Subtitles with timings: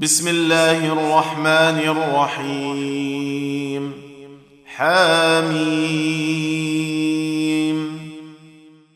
[0.00, 3.92] بسم الله الرحمن الرحيم.
[4.66, 5.58] حاميم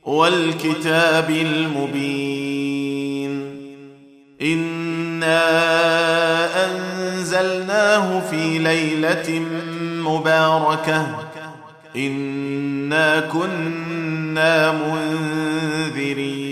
[0.03, 2.81] والكتاب المبين.
[4.43, 5.41] إنا
[6.65, 9.43] أنزلناه في ليلة
[10.09, 11.07] مباركة.
[11.97, 16.52] إنا كنا منذرين.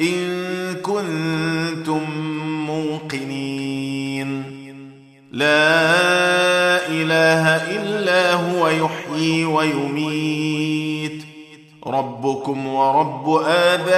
[0.00, 2.02] إن كنتم
[2.66, 4.44] موقنين.
[5.32, 11.24] لا إله إلا هو يحيي ويميت.
[11.86, 13.90] ربكم ورب آبائكم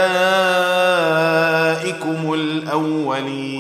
[2.35, 3.57] الأولين.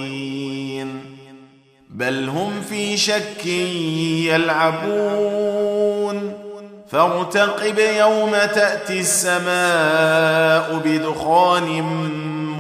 [1.90, 3.46] بل هم في شك
[4.26, 5.66] يلعبون.
[6.90, 11.82] فارتقب يوم تأتي السماء بدخان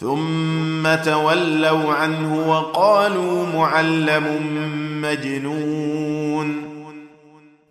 [0.00, 4.26] ثم تولوا عنه وقالوا معلم
[5.02, 6.68] مجنون.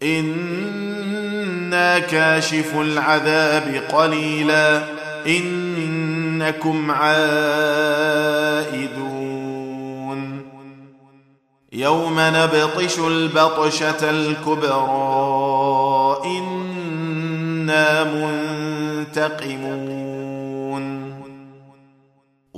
[0.03, 4.83] إنا كاشف العذاب قليلا.
[5.27, 7.17] إنكم عائدون.
[11.73, 14.97] يوم نبطش البطشة الكبرى.
[16.25, 19.96] إنا منتقمون.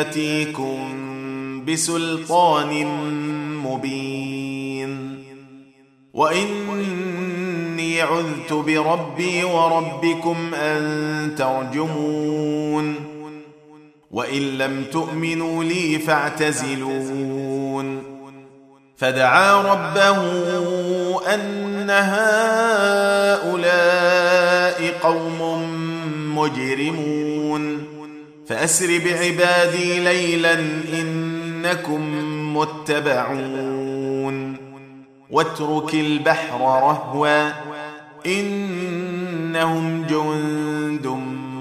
[0.00, 0.78] آتيكم
[1.68, 2.86] بسلطان
[3.64, 5.22] مبين.
[6.14, 12.94] وإني عذت بربي وربكم أن ترجمون.
[14.10, 18.02] وإن لم تؤمنوا لي فاعتزلون.
[18.96, 20.18] فدعا ربه
[21.34, 23.52] أن هؤلاء
[25.02, 25.62] قوم
[26.36, 27.84] مجرمون.
[28.46, 30.58] فأسر بعبادي ليلا
[31.00, 32.02] إنكم
[32.56, 34.56] متبعون.
[35.30, 37.50] واترك البحر رهوا
[38.26, 41.06] إنهم جند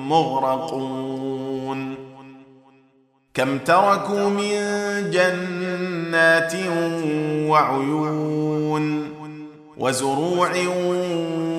[0.07, 1.95] مغرقون.
[3.33, 4.55] كم تركوا من
[5.11, 6.53] جنات
[7.49, 9.11] وعيون
[9.77, 10.51] وزروع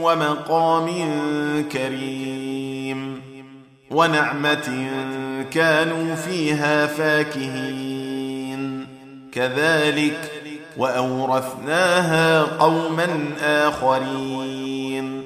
[0.03, 0.89] ومقام
[1.73, 3.32] كريم.
[3.93, 4.89] ونعمة
[5.51, 8.87] كانوا فيها فاكهين.
[9.33, 10.31] كذلك
[10.77, 13.09] وأورثناها قوما
[13.43, 15.23] آخرين.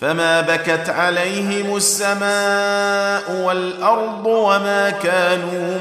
[0.00, 5.78] فما بكت عليهم السماء والأرض وما كانوا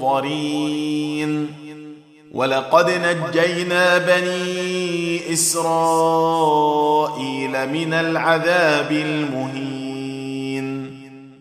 [0.00, 1.48] منظرين.
[2.32, 6.48] ولقد نجينا بني إسرائيل
[7.68, 9.87] من العذاب المهين.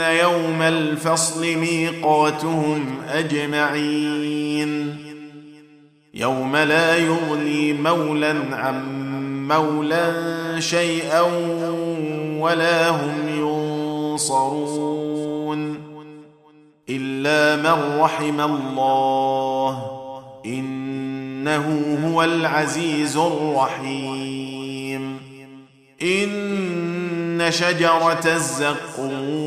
[0.00, 4.96] يوم الفصل ميقاتهم اجمعين
[6.14, 8.82] يوم لا يغني مولا عن
[9.48, 10.12] مولا
[10.60, 11.20] شيئا
[12.38, 13.28] ولا هم
[14.12, 15.78] ينصرون
[16.88, 19.86] الا من رحم الله
[20.46, 25.18] انه هو العزيز الرحيم
[26.02, 29.41] ان شجره الزقوم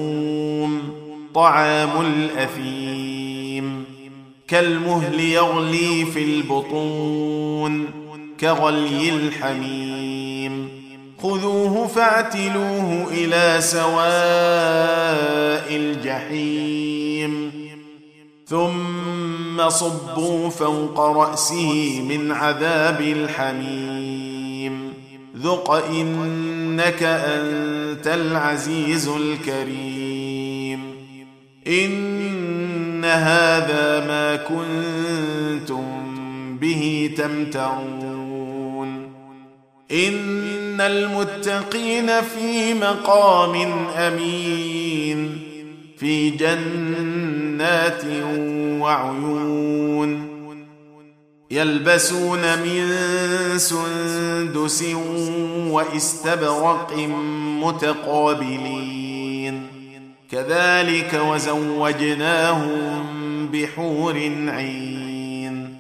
[1.36, 3.86] طعام الأثيم.
[4.48, 7.86] كالمهل يغلي في البطون
[8.40, 10.70] كغلي الحميم.
[11.24, 13.96] خذوه فاعتلوه إلى سواء
[15.76, 17.52] الجحيم.
[18.48, 24.94] ثم صبوا فوق رأسه من عذاب الحميم.
[25.38, 30.05] ذق إنك أنت العزيز الكريم.
[31.68, 35.86] إن هذا ما كنتم
[36.58, 39.14] به تمترون.
[39.92, 43.56] إن المتقين في مقام
[43.96, 45.40] أمين
[45.98, 48.04] في جنات
[48.82, 50.36] وعيون.
[51.52, 52.90] يلبسون من
[53.58, 54.84] سندس
[55.70, 56.94] وإستبرق
[57.64, 59.15] متقابلين.
[60.32, 63.06] كذلك وزوجناهم
[63.54, 64.14] بحور
[64.48, 65.78] عين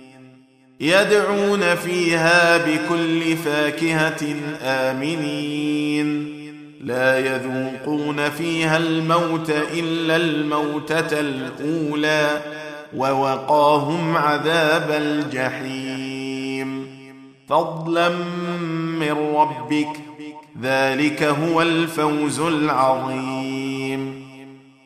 [0.79, 6.35] يدعون فيها بكل فاكهة آمنين.
[6.81, 12.41] لا يذوقون فيها الموت إلا الموتة الأولى
[12.95, 16.87] ووقاهم عذاب الجحيم.
[17.49, 18.09] فضلا
[18.99, 19.97] من ربك
[20.61, 23.44] ذلك هو الفوز العظيم.